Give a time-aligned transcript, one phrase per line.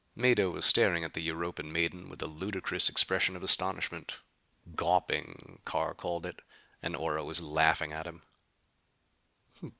[0.15, 4.19] Mado was staring at the Europan maiden with a ludicrous expression of astonishment
[4.73, 6.41] gawping, Carr called it.
[6.81, 8.23] And Ora was laughing at him.